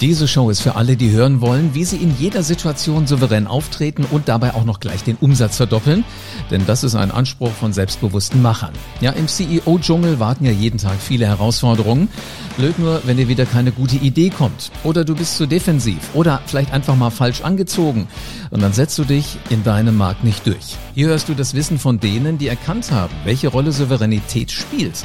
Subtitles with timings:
[0.00, 4.06] Diese Show ist für alle, die hören wollen, wie sie in jeder Situation souverän auftreten
[4.10, 6.04] und dabei auch noch gleich den Umsatz verdoppeln.
[6.50, 8.72] Denn das ist ein Anspruch von selbstbewussten Machern.
[9.02, 12.08] Ja, im CEO-Dschungel warten ja jeden Tag viele Herausforderungen.
[12.56, 14.72] Blöd nur, wenn dir wieder keine gute Idee kommt.
[14.84, 15.98] Oder du bist zu defensiv.
[16.14, 18.08] Oder vielleicht einfach mal falsch angezogen.
[18.48, 20.76] Und dann setzt du dich in deinem Markt nicht durch.
[20.94, 25.04] Hier hörst du das Wissen von denen, die erkannt haben, welche Rolle Souveränität spielt.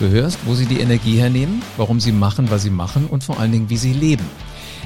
[0.00, 3.38] Du hörst, wo sie die Energie hernehmen, warum sie machen, was sie machen und vor
[3.38, 4.24] allen Dingen, wie sie leben.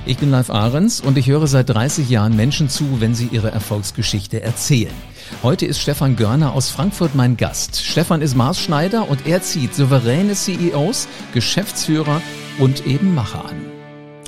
[0.05, 3.51] Ich bin Live Ahrens und ich höre seit 30 Jahren Menschen zu, wenn sie ihre
[3.51, 4.95] Erfolgsgeschichte erzählen.
[5.43, 7.83] Heute ist Stefan Görner aus Frankfurt mein Gast.
[7.83, 12.23] Stefan ist Maßschneider und er zieht souveräne CEOs, Geschäftsführer
[12.59, 13.57] und eben Macher an.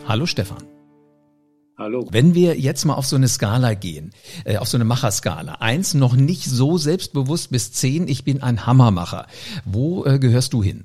[0.08, 0.79] Hallo Stefan.
[1.80, 2.06] Hallo.
[2.12, 4.10] Wenn wir jetzt mal auf so eine Skala gehen,
[4.44, 5.54] äh, auf so eine Macherskala.
[5.60, 9.26] Eins, noch nicht so selbstbewusst bis zehn, ich bin ein Hammermacher.
[9.64, 10.84] Wo äh, gehörst du hin?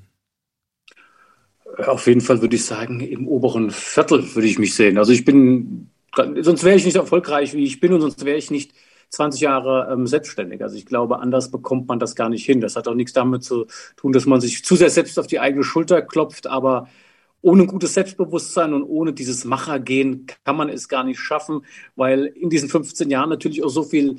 [1.86, 4.98] Auf jeden Fall würde ich sagen, im oberen Viertel würde ich mich sehen.
[4.98, 8.50] Also ich bin, sonst wäre ich nicht erfolgreich, wie ich bin und sonst wäre ich
[8.50, 8.72] nicht
[9.10, 10.64] 20 Jahre ähm, selbstständig.
[10.64, 12.62] Also ich glaube, anders bekommt man das gar nicht hin.
[12.62, 13.66] Das hat auch nichts damit zu
[13.98, 16.88] tun, dass man sich zu sehr selbst auf die eigene Schulter klopft, aber
[17.46, 21.64] ohne gutes Selbstbewusstsein und ohne dieses Machergehen kann man es gar nicht schaffen,
[21.96, 24.18] weil in diesen 15 Jahren natürlich auch so viel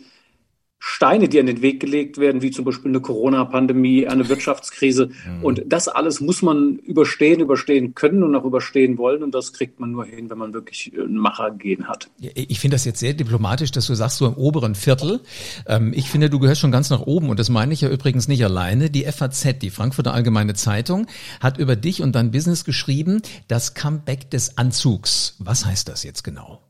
[0.78, 5.08] Steine, die an den Weg gelegt werden, wie zum Beispiel eine Corona-Pandemie, eine Wirtschaftskrise.
[5.08, 5.44] Mhm.
[5.44, 9.22] Und das alles muss man überstehen, überstehen können und auch überstehen wollen.
[9.22, 12.10] Und das kriegt man nur hin, wenn man wirklich ein Machergehen hat.
[12.18, 15.20] Ich finde das jetzt sehr diplomatisch, dass du sagst, so im oberen Viertel.
[15.66, 17.30] Ähm, ich finde, du gehörst schon ganz nach oben.
[17.30, 18.90] Und das meine ich ja übrigens nicht alleine.
[18.90, 21.06] Die FAZ, die Frankfurter Allgemeine Zeitung,
[21.40, 25.36] hat über dich und dein Business geschrieben, das Comeback des Anzugs.
[25.38, 26.65] Was heißt das jetzt genau?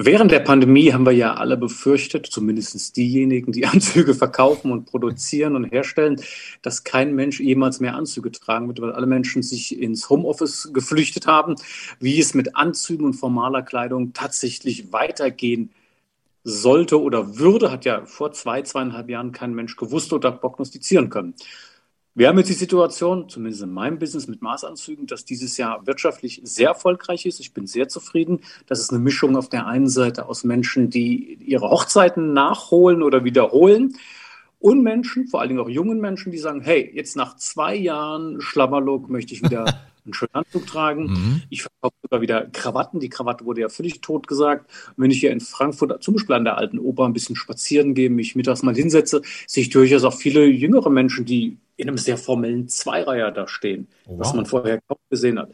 [0.00, 5.56] Während der Pandemie haben wir ja alle befürchtet, zumindest diejenigen, die Anzüge verkaufen und produzieren
[5.56, 6.22] und herstellen,
[6.62, 11.26] dass kein Mensch jemals mehr Anzüge tragen wird, weil alle Menschen sich ins Homeoffice geflüchtet
[11.26, 11.56] haben.
[11.98, 15.70] Wie es mit Anzügen und formaler Kleidung tatsächlich weitergehen
[16.44, 21.34] sollte oder würde, hat ja vor zwei, zweieinhalb Jahren kein Mensch gewusst oder prognostizieren können.
[22.18, 26.40] Wir haben jetzt die Situation, zumindest in meinem Business mit Maßanzügen, dass dieses Jahr wirtschaftlich
[26.42, 27.38] sehr erfolgreich ist.
[27.38, 28.40] Ich bin sehr zufrieden.
[28.66, 33.22] Das ist eine Mischung auf der einen Seite aus Menschen, die ihre Hochzeiten nachholen oder
[33.22, 33.94] wiederholen
[34.58, 38.40] und Menschen, vor allen Dingen auch jungen Menschen, die sagen, hey, jetzt nach zwei Jahren
[38.40, 41.04] Schlabberlook möchte ich wieder einen schönen Anzug tragen.
[41.04, 41.42] Mhm.
[41.50, 43.00] Ich verkaufe sogar wieder Krawatten.
[43.00, 44.70] Die Krawatte wurde ja völlig tot gesagt.
[44.96, 47.94] Und wenn ich hier in Frankfurt zum Beispiel an der alten Oper ein bisschen spazieren
[47.94, 51.98] gehe, mich mittags mal hinsetze, sehe ich durchaus auch viele jüngere Menschen, die in einem
[51.98, 54.20] sehr formellen Zweireiher da stehen, oh, wow.
[54.20, 55.52] was man vorher kaum gesehen hat.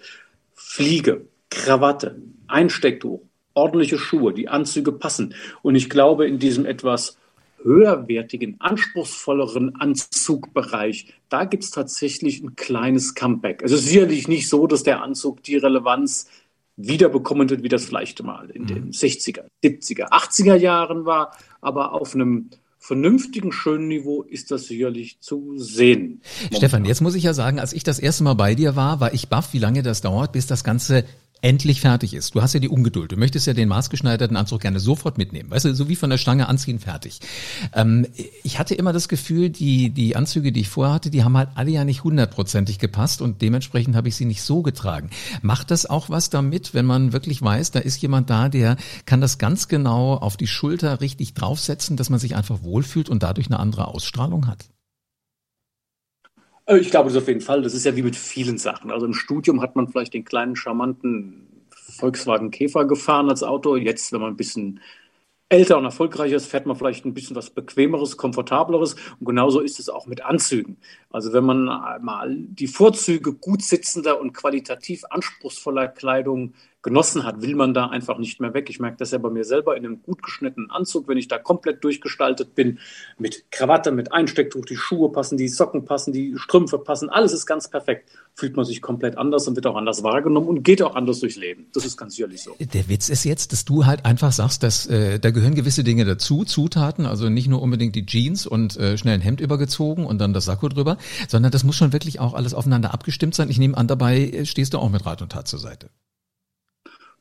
[0.55, 3.21] Fliege, Krawatte, Einstecktuch,
[3.53, 5.35] ordentliche Schuhe, die Anzüge passen.
[5.63, 7.19] Und ich glaube, in diesem etwas
[7.65, 13.63] höherwertigen, anspruchsvolleren Anzugbereich, da gibt es tatsächlich ein kleines Comeback.
[13.63, 16.29] Also sicherlich nicht so, dass der Anzug die Relevanz
[16.77, 22.15] wiederbekommen wird, wie das vielleicht mal in den 60er, 70er, 80er Jahren war, aber auf
[22.15, 26.21] einem vernünftigen, schönen Niveau ist das sicherlich zu sehen.
[26.55, 29.15] Stefan, jetzt muss ich ja sagen, als ich das erste Mal bei dir war, war
[29.15, 31.05] ich baff, wie lange das dauert, bis das Ganze
[31.45, 32.35] endlich fertig ist.
[32.35, 33.13] Du hast ja die Ungeduld.
[33.13, 35.51] Du möchtest ja den maßgeschneiderten Anzug gerne sofort mitnehmen.
[35.51, 37.21] Weißt du, so wie von der Stange anziehen, fertig.
[37.75, 38.07] Ähm,
[38.43, 41.51] ich hatte immer das Gefühl, die, die Anzüge, die ich vorher hatte, die haben halt
[41.55, 45.11] alle ja nicht hundertprozentig gepasst und dementsprechend habe ich sie nicht so getragen.
[45.43, 49.21] Macht das auch was damit, wenn man wirklich weiß, da ist jemand da, der kann
[49.21, 53.49] das ganz genau auf die Schulter richtig draufsetzen, dass man sich einfach wohlfühlt und dadurch
[53.49, 54.65] eine andere Ausstrahlung hat?
[56.67, 57.63] Äh, ich glaube das auf jeden Fall.
[57.63, 58.91] Das ist ja wie mit vielen Sachen.
[58.91, 63.77] Also im Studium hat man vielleicht den kleinen, charmanten Volkswagen Käfer gefahren als Auto.
[63.77, 64.81] Jetzt, wenn man ein bisschen
[65.51, 68.97] älter und erfolgreicher ist, fährt man vielleicht ein bisschen was Bequemeres, Komfortableres.
[69.21, 70.79] Und genauso ist es auch mit Anzügen.
[71.11, 71.65] Also wenn man
[72.03, 78.19] mal die Vorzüge gut sitzender und qualitativ anspruchsvoller Kleidung genossen hat, will man da einfach
[78.19, 78.69] nicht mehr weg.
[78.69, 81.39] Ich merke das ja bei mir selber in einem gut geschnittenen Anzug, wenn ich da
[81.39, 82.79] komplett durchgestaltet bin,
[83.19, 87.47] mit Krawatte, mit Einstecktuch, die Schuhe passen, die Socken passen, die Strümpfe passen, alles ist
[87.47, 88.11] ganz perfekt.
[88.35, 91.37] Fühlt man sich komplett anders und wird auch anders wahrgenommen und geht auch anders durchs
[91.37, 91.67] Leben.
[91.73, 92.55] Das ist ganz sicherlich so.
[92.61, 96.05] Der Witz ist jetzt, dass du halt einfach sagst, dass äh, da gehören gewisse Dinge
[96.05, 100.19] dazu, Zutaten, also nicht nur unbedingt die Jeans und äh, schnell ein Hemd übergezogen und
[100.19, 100.99] dann das Sakko drüber,
[101.29, 103.49] sondern das muss schon wirklich auch alles aufeinander abgestimmt sein.
[103.49, 105.89] Ich nehme an, dabei äh, stehst du auch mit Rat und Tat zur Seite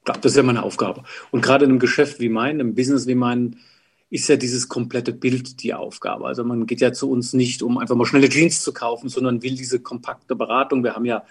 [0.06, 1.04] das ist ja meine Aufgabe.
[1.32, 3.58] Und gerade in einem Geschäft wie mein, im Business wie mein,
[4.10, 6.28] ist ja dieses komplette Bild die Aufgabe.
[6.28, 9.42] Also man geht ja zu uns nicht, um einfach mal schnelle Jeans zu kaufen, sondern
[9.42, 10.84] will diese kompakte Beratung.
[10.84, 11.24] Wir haben ja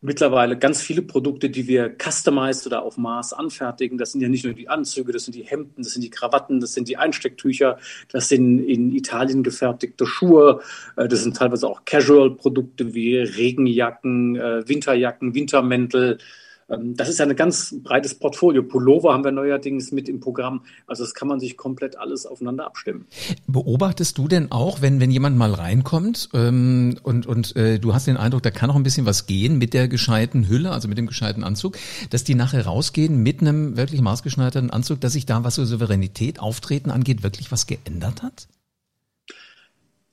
[0.00, 3.98] mittlerweile ganz viele Produkte, die wir customized oder auf Maß anfertigen.
[3.98, 6.60] Das sind ja nicht nur die Anzüge, das sind die Hemden, das sind die Krawatten,
[6.60, 7.78] das sind die Einstecktücher,
[8.12, 10.60] das sind in Italien gefertigte Schuhe,
[10.96, 16.18] äh, das sind teilweise auch Casual-Produkte wie Regenjacken, äh, Winterjacken, Wintermäntel,
[16.68, 18.62] das ist ja ein ganz breites Portfolio.
[18.62, 20.64] Pullover haben wir neuerdings mit im Programm.
[20.86, 23.06] Also das kann man sich komplett alles aufeinander abstimmen.
[23.46, 28.08] Beobachtest du denn auch, wenn, wenn jemand mal reinkommt ähm, und, und äh, du hast
[28.08, 30.98] den Eindruck, da kann auch ein bisschen was gehen mit der gescheiten Hülle, also mit
[30.98, 31.78] dem gescheiten Anzug,
[32.10, 36.40] dass die nachher rausgehen mit einem wirklich maßgeschneiderten Anzug, dass sich da, was so Souveränität,
[36.40, 38.48] Auftreten angeht, wirklich was geändert hat?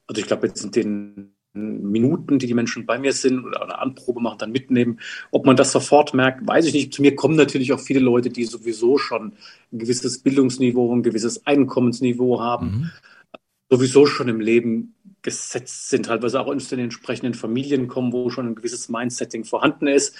[0.06, 3.77] Also ich glaube, jetzt in den Minuten, die die Menschen bei mir sind oder eine
[3.77, 5.00] Anprobe machen, dann mitnehmen.
[5.31, 6.94] Ob man das sofort merkt, weiß ich nicht.
[6.94, 9.33] Zu mir kommen natürlich auch viele Leute, die sowieso schon
[9.71, 12.91] ein gewisses Bildungsniveau, ein gewisses Einkommensniveau haben, mhm.
[13.69, 18.47] sowieso schon im Leben gesetzt sind, teilweise auch aus den entsprechenden Familien kommen, wo schon
[18.47, 20.15] ein gewisses Mindsetting vorhanden ist.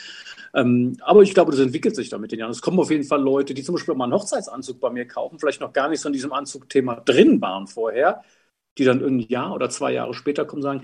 [0.54, 2.52] Ähm, aber ich glaube, das entwickelt sich da mit den Jahren.
[2.52, 5.40] Es kommen auf jeden Fall Leute, die zum Beispiel mal einen Hochzeitsanzug bei mir kaufen,
[5.40, 8.22] vielleicht noch gar nicht so in diesem Anzugthema drin waren vorher,
[8.78, 10.82] die dann ein Jahr oder zwei Jahre später kommen und sagen,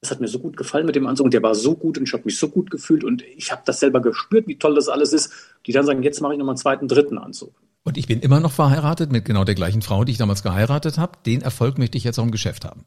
[0.00, 2.04] das hat mir so gut gefallen mit dem Anzug und der war so gut und
[2.04, 4.88] ich habe mich so gut gefühlt und ich habe das selber gespürt, wie toll das
[4.88, 5.32] alles ist,
[5.66, 7.54] die dann sagen, jetzt mache ich nochmal einen zweiten, dritten Anzug.
[7.82, 10.98] Und ich bin immer noch verheiratet mit genau der gleichen Frau, die ich damals geheiratet
[10.98, 11.12] habe.
[11.24, 12.84] Den Erfolg möchte ich jetzt auch im Geschäft haben.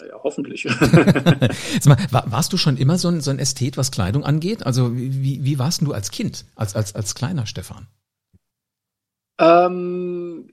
[0.00, 0.64] Ja, hoffentlich.
[1.84, 4.66] mal, warst du schon immer so ein, so ein Ästhet, was Kleidung angeht?
[4.66, 7.86] Also wie, wie warst du als Kind, als, als, als kleiner Stefan?
[9.38, 10.48] Ähm,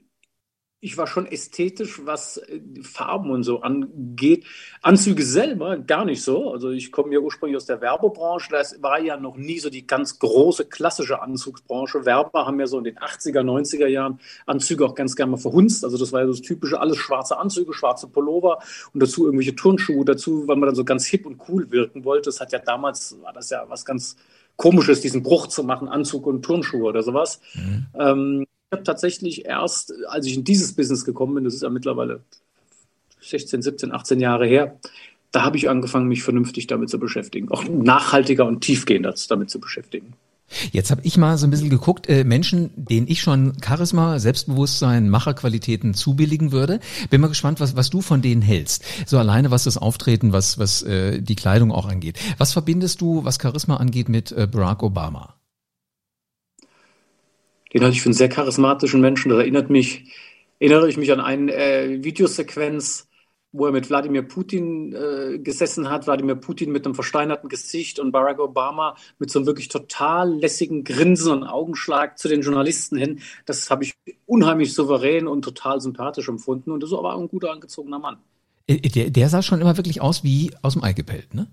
[0.84, 4.44] ich war schon ästhetisch, was äh, Farben und so angeht.
[4.82, 6.52] Anzüge selber gar nicht so.
[6.52, 8.48] Also ich komme ja ursprünglich aus der Werbebranche.
[8.50, 12.04] Das war ja noch nie so die ganz große klassische Anzugsbranche.
[12.04, 15.84] Werber haben ja so in den 80er, 90er Jahren Anzüge auch ganz gerne mal verhunzt.
[15.84, 18.58] Also das war ja so das typische, alles schwarze Anzüge, schwarze Pullover
[18.92, 22.24] und dazu irgendwelche Turnschuhe dazu, weil man dann so ganz hip und cool wirken wollte.
[22.30, 24.16] Das hat ja damals, war das ja was ganz
[24.56, 27.40] Komisches, diesen Bruch zu machen, Anzug und Turnschuhe oder sowas.
[27.54, 27.86] Mhm.
[27.98, 32.20] Ähm, habe tatsächlich erst, als ich in dieses Business gekommen bin, das ist ja mittlerweile
[33.20, 34.78] 16, 17, 18 Jahre her,
[35.30, 39.60] da habe ich angefangen, mich vernünftig damit zu beschäftigen, auch nachhaltiger und tiefgehender damit zu
[39.60, 40.14] beschäftigen.
[40.70, 45.08] Jetzt habe ich mal so ein bisschen geguckt, äh, Menschen, denen ich schon Charisma, Selbstbewusstsein,
[45.08, 46.80] Macherqualitäten zubilligen würde.
[47.08, 48.84] Bin mal gespannt, was, was du von denen hältst.
[49.06, 52.18] So alleine was das Auftreten, was, was äh, die Kleidung auch angeht.
[52.36, 55.36] Was verbindest du, was Charisma angeht, mit äh, Barack Obama?
[57.72, 59.30] Den halte ich für einen sehr charismatischen Menschen.
[59.30, 60.12] Das erinnert mich,
[60.58, 63.08] erinnere ich mich an eine äh, Videosequenz,
[63.52, 68.10] wo er mit Wladimir Putin äh, gesessen hat, Wladimir Putin mit einem versteinerten Gesicht und
[68.10, 73.20] Barack Obama mit so einem wirklich total lässigen Grinsen und Augenschlag zu den Journalisten hin.
[73.44, 73.94] Das habe ich
[74.26, 78.16] unheimlich souverän und total sympathisch empfunden und das ist aber ein guter angezogener Mann.
[78.66, 81.48] Äh, der, der sah schon immer wirklich aus wie aus dem Ei gepellt, ne?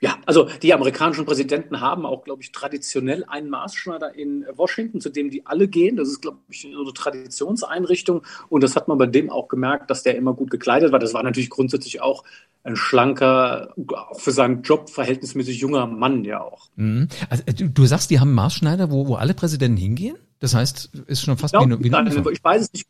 [0.00, 5.10] Ja, also die amerikanischen Präsidenten haben auch, glaube ich, traditionell einen Maßschneider in Washington, zu
[5.10, 5.96] dem die alle gehen.
[5.96, 8.22] Das ist, glaube ich, so eine Traditionseinrichtung.
[8.48, 11.00] Und das hat man bei dem auch gemerkt, dass der immer gut gekleidet war.
[11.00, 12.22] Das war natürlich grundsätzlich auch
[12.62, 16.68] ein schlanker, auch für seinen Job verhältnismäßig junger Mann ja auch.
[16.76, 17.08] Mhm.
[17.28, 20.16] Also, äh, du, du sagst, die haben einen Maßschneider, wo, wo alle Präsidenten hingehen?
[20.38, 22.86] Das heißt, ist schon fast glaub, wie, wie Ich weiß es nicht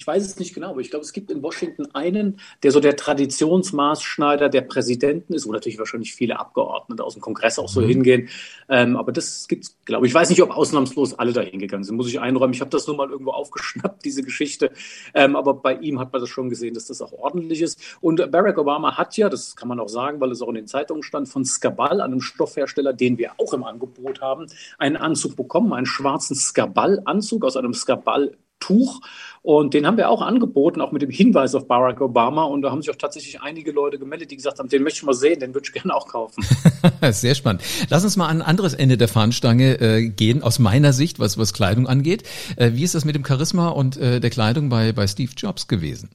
[0.00, 2.80] ich weiß es nicht genau, aber ich glaube, es gibt in Washington einen, der so
[2.80, 7.82] der Traditionsmaßschneider der Präsidenten ist, wo natürlich wahrscheinlich viele Abgeordnete aus dem Kongress auch so
[7.82, 7.88] mhm.
[7.88, 8.28] hingehen.
[8.70, 10.12] Ähm, aber das gibt es, glaube ich.
[10.12, 12.54] Ich weiß nicht, ob ausnahmslos alle da hingegangen sind, muss ich einräumen.
[12.54, 14.70] Ich habe das nur mal irgendwo aufgeschnappt, diese Geschichte.
[15.12, 17.78] Ähm, aber bei ihm hat man das schon gesehen, dass das auch ordentlich ist.
[18.00, 20.66] Und Barack Obama hat ja, das kann man auch sagen, weil es auch in den
[20.66, 24.46] Zeitungen stand, von Skabal, einem Stoffhersteller, den wir auch im Angebot haben,
[24.78, 29.00] einen Anzug bekommen, einen schwarzen Skabal-Anzug aus einem Skabal Tuch.
[29.42, 32.44] Und den haben wir auch angeboten, auch mit dem Hinweis auf Barack Obama.
[32.44, 35.02] Und da haben sich auch tatsächlich einige Leute gemeldet, die gesagt haben, den möchte ich
[35.02, 36.44] mal sehen, den würde ich gerne auch kaufen.
[37.10, 37.62] Sehr spannend.
[37.88, 41.38] Lass uns mal an ein anderes Ende der Fahnenstange äh, gehen, aus meiner Sicht, was,
[41.38, 42.22] was Kleidung angeht.
[42.56, 45.66] Äh, wie ist das mit dem Charisma und äh, der Kleidung bei, bei Steve Jobs
[45.68, 46.10] gewesen?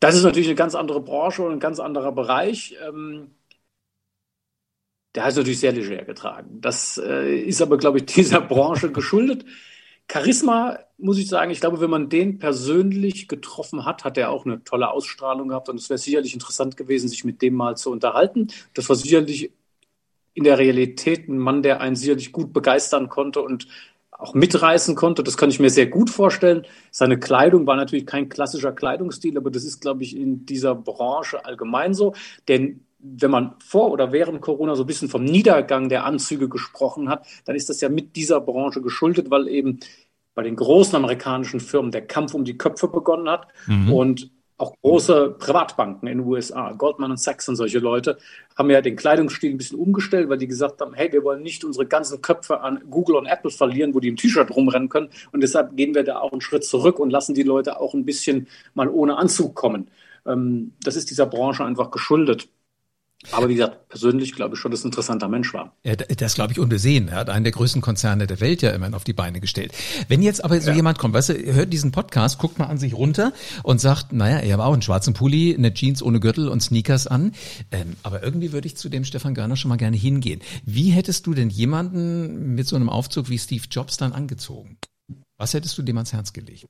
[0.00, 2.76] Das ist natürlich eine ganz andere Branche und ein ganz anderer Bereich.
[2.86, 3.28] Ähm,
[5.14, 6.60] der hat es natürlich sehr leger getragen.
[6.60, 9.44] Das äh, ist aber, glaube ich, dieser Branche geschuldet.
[10.10, 14.44] Charisma, muss ich sagen, ich glaube, wenn man den persönlich getroffen hat, hat er auch
[14.44, 17.92] eine tolle Ausstrahlung gehabt und es wäre sicherlich interessant gewesen, sich mit dem mal zu
[17.92, 18.48] unterhalten.
[18.74, 19.52] Das war sicherlich
[20.34, 23.68] in der Realität ein Mann, der einen sicherlich gut begeistern konnte und
[24.10, 25.22] auch mitreißen konnte.
[25.22, 26.66] Das kann ich mir sehr gut vorstellen.
[26.90, 31.44] Seine Kleidung war natürlich kein klassischer Kleidungsstil, aber das ist, glaube ich, in dieser Branche
[31.44, 32.14] allgemein so.
[32.48, 37.08] Denn wenn man vor oder während Corona so ein bisschen vom Niedergang der Anzüge gesprochen
[37.08, 39.80] hat, dann ist das ja mit dieser Branche geschuldet, weil eben
[40.34, 43.92] bei den großen amerikanischen Firmen der Kampf um die Köpfe begonnen hat mhm.
[43.92, 44.30] und
[44.60, 48.18] auch große Privatbanken in den USA, Goldman und Sachs und solche Leute,
[48.56, 51.64] haben ja den Kleidungsstil ein bisschen umgestellt, weil die gesagt haben, hey, wir wollen nicht
[51.64, 55.08] unsere ganzen Köpfe an Google und Apple verlieren, wo die im T-Shirt rumrennen können.
[55.32, 58.04] Und deshalb gehen wir da auch einen Schritt zurück und lassen die Leute auch ein
[58.04, 59.88] bisschen mal ohne Anzug kommen.
[60.26, 62.48] Ähm, das ist dieser Branche einfach geschuldet.
[63.32, 65.76] Aber wie gesagt, persönlich glaube ich schon, dass ein interessanter Mensch war.
[65.84, 67.08] Ja, das glaube ich unbesehen.
[67.08, 69.72] Er hat einen der größten Konzerne der Welt ja immerhin auf die Beine gestellt.
[70.08, 70.76] Wenn jetzt aber so ja.
[70.76, 74.38] jemand kommt, weißt du, hört diesen Podcast, guckt mal an sich runter und sagt, naja,
[74.38, 77.32] er war auch einen schwarzen Pulli, eine Jeans ohne Gürtel und Sneakers an.
[77.70, 80.40] Ähm, aber irgendwie würde ich zu dem Stefan Görner schon mal gerne hingehen.
[80.64, 84.78] Wie hättest du denn jemanden mit so einem Aufzug wie Steve Jobs dann angezogen?
[85.36, 86.66] Was hättest du dem ans Herz gelegt?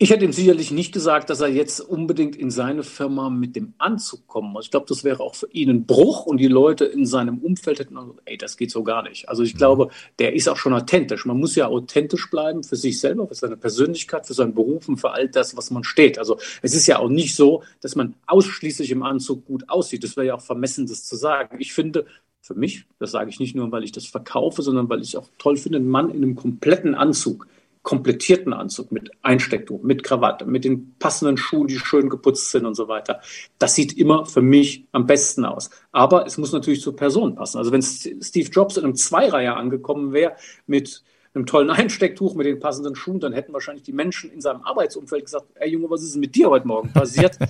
[0.00, 3.74] Ich hätte ihm sicherlich nicht gesagt, dass er jetzt unbedingt in seine Firma mit dem
[3.78, 4.66] Anzug kommen muss.
[4.66, 7.80] Ich glaube, das wäre auch für ihn ein Bruch und die Leute in seinem Umfeld
[7.80, 9.28] hätten gesagt, ey, das geht so gar nicht.
[9.28, 9.58] Also ich mhm.
[9.58, 9.88] glaube,
[10.20, 11.26] der ist auch schon authentisch.
[11.26, 14.98] Man muss ja authentisch bleiben für sich selber, für seine Persönlichkeit, für seinen Beruf und
[14.98, 16.16] für all das, was man steht.
[16.16, 20.04] Also es ist ja auch nicht so, dass man ausschließlich im Anzug gut aussieht.
[20.04, 21.56] Das wäre ja auch vermessen, das zu sagen.
[21.58, 22.06] Ich finde,
[22.40, 25.16] für mich, das sage ich nicht nur, weil ich das verkaufe, sondern weil ich es
[25.16, 27.48] auch toll finde, ein Mann in einem kompletten Anzug
[27.88, 32.74] komplettierten Anzug mit Einstecktuch, mit Krawatte, mit den passenden Schuhen, die schön geputzt sind und
[32.74, 33.22] so weiter.
[33.58, 35.70] Das sieht immer für mich am besten aus.
[35.90, 37.56] Aber es muss natürlich zur Person passen.
[37.56, 41.02] Also wenn Steve Jobs in einem Zweireiher angekommen wäre mit
[41.32, 45.24] einem tollen Einstecktuch, mit den passenden Schuhen, dann hätten wahrscheinlich die Menschen in seinem Arbeitsumfeld
[45.24, 47.38] gesagt, ey Junge, was ist denn mit dir heute Morgen passiert?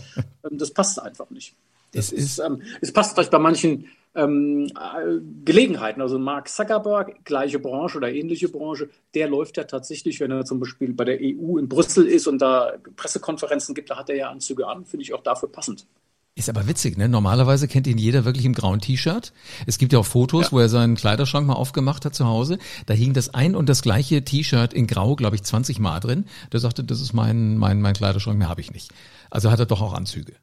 [0.49, 1.57] Ähm, das passt einfach nicht.
[1.92, 6.02] Es, ist, ähm, es passt vielleicht bei manchen ähm, äh, Gelegenheiten.
[6.02, 10.61] Also Mark Zuckerberg, gleiche Branche oder ähnliche Branche, der läuft ja tatsächlich, wenn er zum
[10.61, 14.30] Beispiel bei der EU in Brüssel ist und da Pressekonferenzen gibt, da hat er ja
[14.30, 15.87] Anzüge an, finde ich auch dafür passend.
[16.35, 17.09] Ist aber witzig, ne?
[17.09, 19.33] Normalerweise kennt ihn jeder wirklich im grauen T-Shirt.
[19.66, 20.52] Es gibt ja auch Fotos, ja.
[20.52, 22.59] wo er seinen Kleiderschrank mal aufgemacht hat zu Hause.
[22.87, 26.26] Da hing das ein und das gleiche T-Shirt in Grau, glaube ich, 20 Mal drin.
[26.52, 28.92] Der sagte, das ist mein, mein, mein Kleiderschrank, mehr habe ich nicht.
[29.30, 30.35] Also hat er doch auch Anzüge.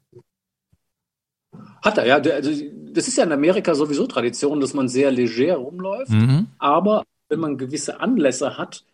[1.86, 2.16] Hat er, ja.
[2.16, 2.50] Also,
[2.92, 6.10] das ist ja in Amerika sowieso Tradition, dass man sehr leger rumläuft.
[6.10, 6.48] Mhm.
[6.58, 8.84] Aber wenn man gewisse Anlässe hat,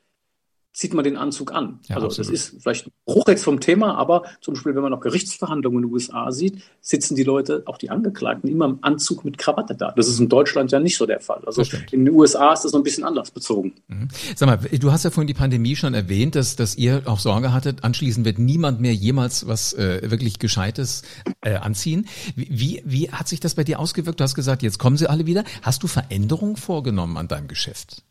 [0.73, 1.81] zieht man den Anzug an.
[1.89, 2.33] Ja, also absolut.
[2.33, 2.91] das ist vielleicht
[3.27, 7.15] jetzt vom Thema, aber zum Beispiel, wenn man auch Gerichtsverhandlungen in den USA sieht, sitzen
[7.15, 9.93] die Leute, auch die Angeklagten, immer im Anzug mit Krawatte da.
[9.93, 11.43] Das ist in Deutschland ja nicht so der Fall.
[11.45, 13.75] Also in den USA ist das so ein bisschen anders bezogen.
[13.89, 14.09] Mhm.
[14.35, 17.53] Sag mal, du hast ja vorhin die Pandemie schon erwähnt, dass, dass ihr auch Sorge
[17.53, 21.03] hattet, anschließend wird niemand mehr jemals was äh, wirklich Gescheites
[21.43, 22.07] äh, anziehen.
[22.35, 24.21] Wie, wie hat sich das bei dir ausgewirkt?
[24.21, 25.45] Du hast gesagt, jetzt kommen sie alle wieder.
[25.61, 28.05] Hast du Veränderungen vorgenommen an deinem Geschäft?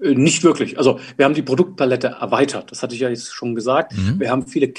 [0.00, 0.78] Äh, nicht wirklich.
[0.78, 2.70] Also wir haben die Produktpalette erweitert.
[2.70, 3.96] Das hatte ich ja jetzt schon gesagt.
[3.96, 4.20] Mhm.
[4.20, 4.72] Wir haben viele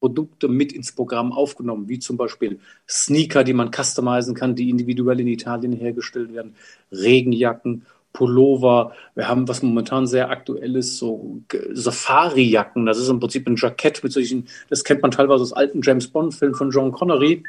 [0.00, 5.20] Produkte mit ins Programm aufgenommen, wie zum Beispiel Sneaker, die man customizen kann, die individuell
[5.20, 6.54] in Italien hergestellt werden,
[6.92, 8.92] Regenjacken, Pullover.
[9.14, 11.40] Wir haben, was momentan sehr aktuell ist, so
[11.72, 12.86] Safari-Jacken.
[12.86, 16.08] Das ist im Prinzip ein Jackett mit solchen, das kennt man teilweise aus alten James
[16.08, 17.42] Bond-Filmen von John Connery.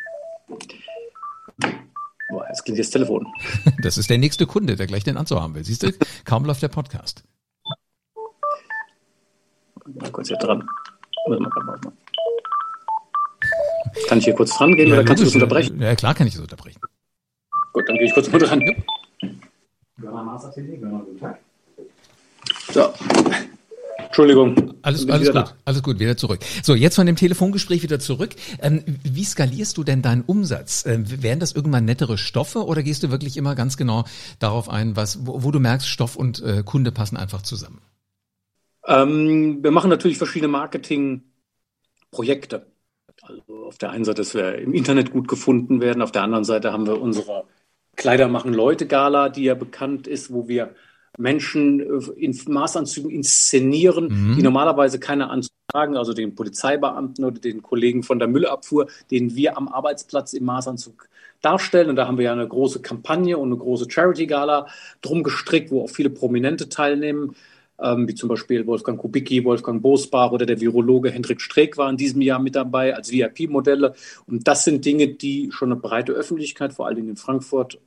[2.38, 3.26] Boah, jetzt klingt das Telefon.
[3.82, 5.64] Das ist der nächste Kunde, der gleich den Anzug haben will.
[5.64, 5.92] Siehst du,
[6.24, 7.24] kaum läuft der Podcast.
[9.86, 10.64] Mal kurz hier dran.
[14.08, 15.82] Kann ich hier kurz dran gehen ja, oder kannst du das unterbrechen?
[15.82, 16.80] Ja, klar kann ich das unterbrechen.
[17.74, 18.62] Gut, dann gehe ich kurz mal dran.
[22.72, 22.94] So.
[24.08, 24.74] Entschuldigung.
[24.82, 25.52] Alles, alles gut, da.
[25.66, 26.40] alles gut, wieder zurück.
[26.64, 28.32] So, jetzt von dem Telefongespräch wieder zurück.
[28.62, 30.84] Ähm, wie skalierst du denn deinen Umsatz?
[30.86, 34.06] Ähm, wären das irgendwann nettere Stoffe oder gehst du wirklich immer ganz genau
[34.40, 37.82] darauf ein, was, wo, wo du merkst, Stoff und äh, Kunde passen einfach zusammen?
[38.86, 42.66] Ähm, wir machen natürlich verschiedene Marketingprojekte.
[43.22, 46.46] Also auf der einen Seite, dass wir im Internet gut gefunden werden, auf der anderen
[46.46, 47.44] Seite haben wir unsere
[47.98, 50.74] Kleider machen Leute Gala, die ja bekannt ist, wo wir
[51.18, 54.36] Menschen äh, in Maßanzügen inszenieren, mhm.
[54.38, 59.36] die normalerweise keine Anzüge tragen, also den Polizeibeamten oder den Kollegen von der Müllabfuhr, den
[59.36, 61.10] wir am Arbeitsplatz im Maßanzug
[61.42, 61.90] darstellen.
[61.90, 64.68] Und da haben wir ja eine große Kampagne und eine große Charity-Gala
[65.02, 67.36] drum gestrickt, wo auch viele Prominente teilnehmen,
[67.80, 71.98] ähm, wie zum Beispiel Wolfgang Kubicki, Wolfgang Bosbach oder der Virologe Hendrik Streeck war in
[71.98, 73.94] diesem Jahr mit dabei als VIP-Modelle.
[74.26, 77.80] Und das sind Dinge, die schon eine breite Öffentlichkeit, vor allen Dingen in Frankfurt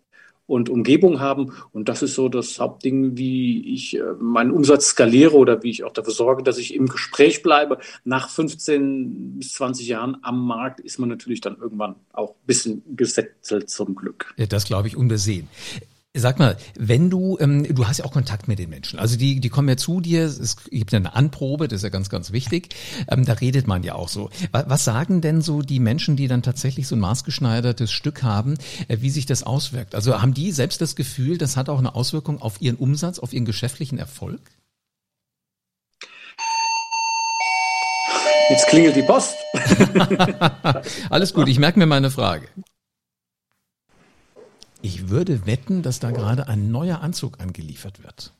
[0.51, 1.53] und Umgebung haben.
[1.73, 5.85] Und das ist so das Hauptding, wie ich äh, meinen Umsatz skaliere oder wie ich
[5.85, 7.79] auch dafür sorge, dass ich im Gespräch bleibe.
[8.05, 12.83] Nach 15 bis 20 Jahren am Markt ist man natürlich dann irgendwann auch ein bisschen
[12.97, 14.35] gesetzelt zum Glück.
[14.49, 15.49] Das glaube ich unbesehen.
[16.13, 19.39] Sag mal, wenn du, ähm, du hast ja auch Kontakt mit den Menschen, also die,
[19.39, 22.33] die kommen ja zu dir, es gibt ja eine Anprobe, das ist ja ganz, ganz
[22.33, 22.75] wichtig,
[23.09, 24.29] ähm, da redet man ja auch so.
[24.51, 28.59] Was, was sagen denn so die Menschen, die dann tatsächlich so ein maßgeschneidertes Stück haben,
[28.89, 29.95] äh, wie sich das auswirkt?
[29.95, 33.33] Also haben die selbst das Gefühl, das hat auch eine Auswirkung auf ihren Umsatz, auf
[33.33, 34.41] ihren geschäftlichen Erfolg?
[38.51, 39.37] Jetzt klingelt die Post.
[41.11, 42.49] Alles gut, ich merke mir meine Frage.
[44.83, 48.33] Ich würde wetten, dass da gerade ein neuer Anzug angeliefert wird.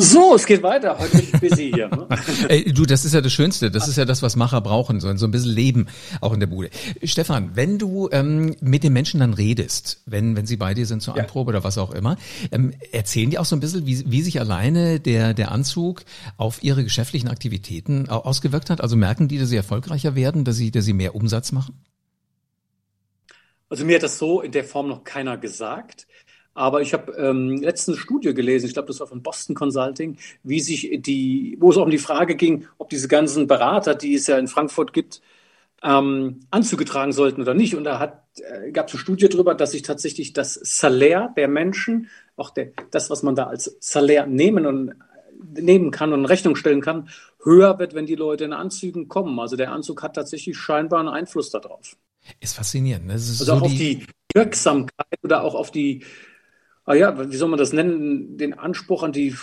[0.00, 0.96] So, es geht weiter.
[0.96, 1.88] Heute bin ich busy hier.
[1.88, 2.06] Ne?
[2.48, 3.68] Ey, du, das ist ja das Schönste.
[3.68, 5.88] Das ist ja das, was Macher brauchen, so, so ein bisschen Leben
[6.20, 6.70] auch in der Bude.
[7.02, 11.02] Stefan, wenn du ähm, mit den Menschen dann redest, wenn, wenn sie bei dir sind
[11.02, 11.22] zur ja.
[11.22, 12.16] Anprobe oder was auch immer,
[12.52, 16.04] ähm, erzählen die auch so ein bisschen, wie, wie sich alleine der, der Anzug
[16.36, 18.80] auf ihre geschäftlichen Aktivitäten ausgewirkt hat?
[18.80, 21.74] Also merken die, dass sie erfolgreicher werden, dass sie, dass sie mehr Umsatz machen?
[23.68, 26.06] Also mir hat das so in der Form noch keiner gesagt.
[26.58, 30.58] Aber ich habe ähm, letztens Studie gelesen, ich glaube, das war von Boston Consulting, wie
[30.58, 34.26] sich die, wo es auch um die Frage ging, ob diese ganzen Berater, die es
[34.26, 35.22] ja in Frankfurt gibt,
[35.84, 37.76] ähm, Anzüge tragen sollten oder nicht.
[37.76, 41.46] Und da hat, äh, gab es eine Studie darüber, dass sich tatsächlich das Salär der
[41.46, 44.94] Menschen, auch der, das, was man da als Salär nehmen und
[45.54, 47.08] nehmen kann und in Rechnung stellen kann,
[47.44, 49.38] höher wird, wenn die Leute in Anzügen kommen.
[49.38, 51.96] Also der Anzug hat tatsächlich scheinbar einen Einfluss darauf.
[52.40, 53.06] Ist faszinierend.
[53.06, 53.14] Ne?
[53.14, 56.02] Ist also so auch die auf die Wirksamkeit oder auch auf die
[56.88, 59.36] ah ja, wie soll man das nennen, den Anspruch an die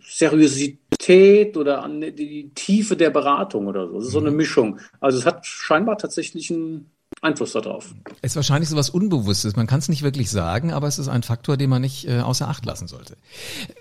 [0.00, 3.94] Seriosität oder an die Tiefe der Beratung oder so.
[3.94, 4.36] Das ist so eine mhm.
[4.36, 4.80] Mischung.
[5.00, 6.90] Also es hat scheinbar tatsächlich einen
[7.22, 7.92] Einfluss darauf.
[8.22, 9.56] Es ist wahrscheinlich so was Unbewusstes.
[9.56, 12.20] Man kann es nicht wirklich sagen, aber es ist ein Faktor, den man nicht äh,
[12.20, 13.16] außer Acht lassen sollte.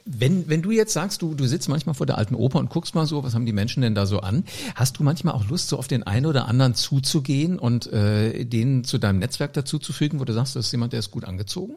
[0.06, 2.96] Wenn, wenn du jetzt sagst, du, du sitzt manchmal vor der alten Oper und guckst
[2.96, 4.46] mal so, was haben die Menschen denn da so an?
[4.74, 8.84] Hast du manchmal auch Lust, so auf den einen oder anderen zuzugehen und äh, den
[8.84, 11.76] zu deinem Netzwerk dazuzufügen, wo du sagst, das ist jemand, der ist gut angezogen?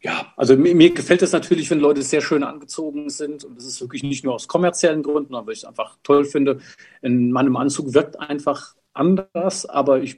[0.00, 3.44] Ja, also mir, mir gefällt es natürlich, wenn Leute sehr schön angezogen sind.
[3.44, 6.60] Und das ist wirklich nicht nur aus kommerziellen Gründen, aber ich es einfach toll finde.
[7.02, 10.16] In meinem Anzug wirkt einfach anders, aber ich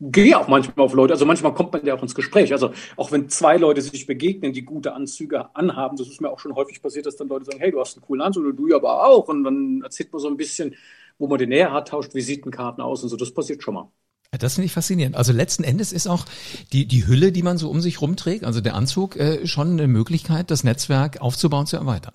[0.00, 1.14] gehe auch manchmal auf Leute.
[1.14, 2.52] Also manchmal kommt man ja auch ins Gespräch.
[2.52, 6.38] Also auch wenn zwei Leute sich begegnen, die gute Anzüge anhaben, das ist mir auch
[6.38, 8.68] schon häufig passiert, dass dann Leute sagen, hey, du hast einen coolen Anzug, oder du
[8.68, 9.28] ja aber auch.
[9.28, 10.74] Und dann erzählt man so ein bisschen,
[11.18, 13.16] wo man den näher hat, tauscht Visitenkarten aus und so.
[13.16, 13.90] Das passiert schon mal.
[14.38, 15.14] Das finde ich faszinierend.
[15.14, 16.24] Also letzten Endes ist auch
[16.72, 19.88] die, die Hülle, die man so um sich rumträgt, also der Anzug, äh, schon eine
[19.88, 22.14] Möglichkeit, das Netzwerk aufzubauen, zu erweitern.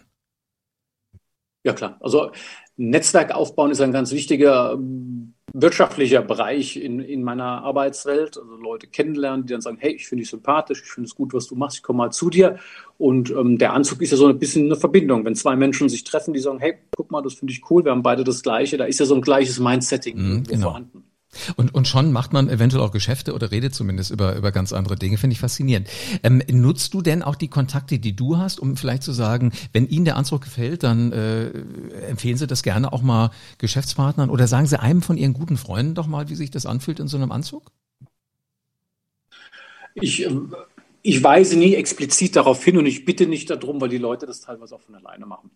[1.63, 1.97] Ja klar.
[1.99, 2.31] Also
[2.75, 4.77] Netzwerk aufbauen ist ein ganz wichtiger
[5.53, 8.37] wirtschaftlicher Bereich in, in meiner Arbeitswelt.
[8.37, 11.33] Also Leute kennenlernen, die dann sagen, hey, ich finde dich sympathisch, ich finde es gut,
[11.33, 12.57] was du machst, ich komme mal zu dir.
[12.97, 15.25] Und ähm, der Anzug ist ja so ein bisschen eine Verbindung.
[15.25, 17.91] Wenn zwei Menschen sich treffen, die sagen, hey, guck mal, das finde ich cool, wir
[17.91, 20.67] haben beide das Gleiche, da ist ja so ein gleiches Mindsetting mhm, genau.
[20.69, 21.06] vorhanden.
[21.55, 24.95] Und, und schon macht man eventuell auch Geschäfte oder redet zumindest über, über ganz andere
[24.95, 25.17] Dinge.
[25.17, 25.87] Finde ich faszinierend.
[26.23, 29.87] Ähm, nutzt du denn auch die Kontakte, die du hast, um vielleicht zu sagen, wenn
[29.87, 31.49] Ihnen der Anzug gefällt, dann äh,
[32.09, 35.95] empfehlen Sie das gerne auch mal Geschäftspartnern oder sagen Sie einem von Ihren guten Freunden
[35.95, 37.71] doch mal, wie sich das anfühlt in so einem Anzug?
[39.95, 40.55] Ich, ähm,
[41.01, 44.41] ich weise nie explizit darauf hin und ich bitte nicht darum, weil die Leute das
[44.41, 45.51] teilweise auch von alleine machen.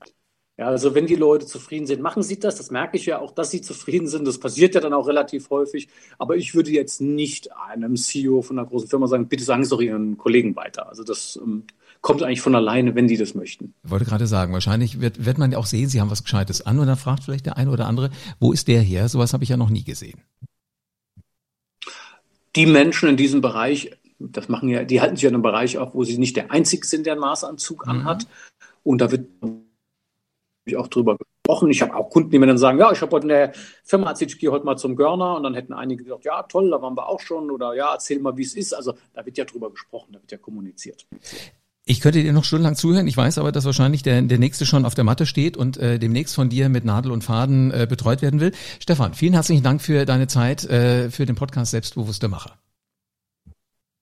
[0.58, 2.56] Ja, also wenn die Leute zufrieden sind, machen sie das.
[2.56, 4.28] Das merke ich ja auch, dass sie zufrieden sind.
[4.28, 5.88] Das passiert ja dann auch relativ häufig.
[6.20, 9.70] Aber ich würde jetzt nicht einem CEO von einer großen Firma sagen, bitte sagen Sie
[9.70, 10.88] doch Ihren Kollegen weiter.
[10.88, 11.64] Also das ähm,
[12.02, 13.74] kommt eigentlich von alleine, wenn die das möchten.
[13.84, 16.66] Ich wollte gerade sagen, wahrscheinlich wird, wird man ja auch sehen, Sie haben was Gescheites
[16.66, 19.08] an und dann fragt vielleicht der eine oder andere, wo ist der her?
[19.08, 20.20] Sowas habe ich ja noch nie gesehen.
[22.56, 25.78] Die Menschen in diesem Bereich, das machen ja, die halten sich ja in einem Bereich
[25.78, 27.92] auf, wo sie nicht der Einzige sind, der einen Maßanzug mhm.
[27.92, 28.28] anhat.
[28.84, 29.28] Und da wird
[30.72, 31.70] ich auch drüber gesprochen.
[31.70, 33.54] Ich habe auch Kunden, die mir dann sagen, ja, ich habe heute in der
[33.84, 36.70] Firma erzählt, ich gehe heute mal zum Görner und dann hätten einige gesagt, ja, toll,
[36.70, 38.74] da waren wir auch schon oder ja, erzähl mal, wie es ist.
[38.74, 41.06] Also da wird ja drüber gesprochen, da wird ja kommuniziert.
[41.84, 43.08] Ich könnte dir noch stundenlang zuhören.
[43.08, 45.98] Ich weiß aber, dass wahrscheinlich der, der nächste schon auf der Matte steht und äh,
[45.98, 48.52] demnächst von dir mit Nadel und Faden äh, betreut werden will.
[48.80, 52.58] Stefan, vielen herzlichen Dank für deine Zeit, äh, für den Podcast Selbstbewusste Macher.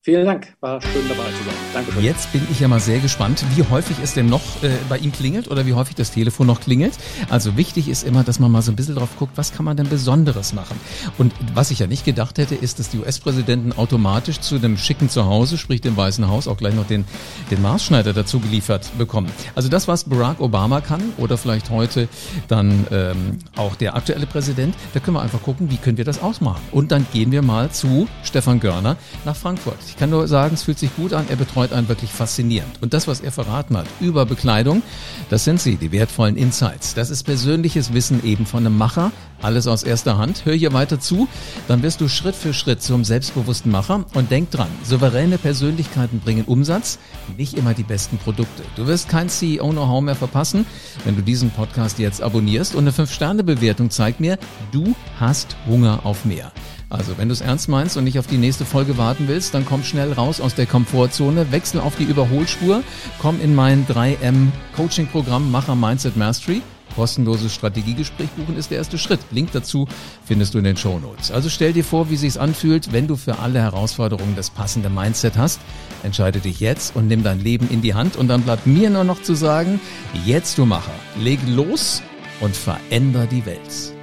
[0.02, 1.54] Vielen Dank, war schön dabei zu sein.
[1.74, 1.92] Danke.
[1.92, 2.04] Schön.
[2.06, 5.12] Jetzt bin ich ja mal sehr gespannt, wie häufig es denn noch äh, bei ihm
[5.12, 6.94] klingelt oder wie häufig das Telefon noch klingelt.
[7.30, 9.76] Also wichtig ist immer, dass man mal so ein bisschen drauf guckt, was kann man
[9.76, 10.80] denn Besonderes machen.
[11.18, 15.10] Und was ich ja nicht gedacht hätte, ist, dass die US-Präsidenten automatisch zu dem schicken
[15.10, 17.04] Zuhause, sprich dem Weißen Haus, auch gleich noch den,
[17.52, 19.30] den Maßschneider dazu geliefert bekommen.
[19.54, 22.08] Also das, was Barack Obama kann oder vielleicht heute
[22.48, 26.22] dann ähm, auch der aktuelle Präsident, da können wir einfach gucken, wie können wir das
[26.22, 26.62] ausmachen.
[26.72, 29.89] Und dann gehen wir mal zu Stefan Görner nach Frankfurt.
[29.90, 31.26] Ich kann nur sagen, es fühlt sich gut an.
[31.30, 32.82] Er betreut einen wirklich faszinierend.
[32.82, 34.82] Und das, was er verraten hat über Bekleidung,
[35.30, 36.94] das sind sie, die wertvollen Insights.
[36.94, 39.12] Das ist persönliches Wissen eben von einem Macher.
[39.42, 40.46] Alles aus erster Hand.
[40.46, 41.28] Hör hier weiter zu,
[41.68, 44.06] dann wirst du Schritt für Schritt zum selbstbewussten Macher.
[44.14, 47.00] Und denk dran, souveräne Persönlichkeiten bringen Umsatz,
[47.38, 48.64] nicht immer die besten Produkte.
[48.76, 50.66] Du wirst kein CEO-Know-how mehr verpassen,
[51.04, 52.76] wenn du diesen Podcast jetzt abonnierst.
[52.76, 54.38] Und eine 5-Sterne-Bewertung zeigt mir,
[54.72, 56.52] du hast Hunger auf mehr.
[56.90, 59.66] Also, wenn du es ernst meinst und nicht auf die nächste Folge warten willst, dann
[59.66, 62.84] komm schnell raus aus der Komfortzone, wechsel auf die Überholspur,
[63.20, 66.62] komm in mein 3M Coaching Programm Macher Mindset Mastery
[66.96, 69.20] kostenloses Strategiegespräch buchen ist der erste Schritt.
[69.32, 69.88] Link dazu
[70.26, 71.32] findest du in den Show Notes.
[71.32, 75.38] Also stell dir vor, wie sich's anfühlt, wenn du für alle Herausforderungen das passende Mindset
[75.38, 75.60] hast.
[76.04, 79.04] Entscheide dich jetzt und nimm dein Leben in die Hand und dann bleibt mir nur
[79.04, 79.80] noch zu sagen,
[80.26, 82.02] jetzt du Macher, leg los
[82.42, 83.99] und veränder die Welt.